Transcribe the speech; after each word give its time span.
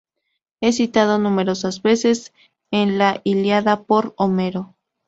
Es 0.61 0.77
citado 0.77 1.19
numerosas 1.19 1.83
veces 1.83 2.33
en 2.71 2.97
la 2.97 3.21
"Ilíada" 3.23 3.83
por 3.83 4.15
Homero. 4.17 4.73